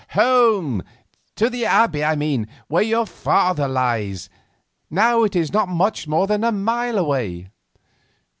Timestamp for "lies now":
3.67-5.21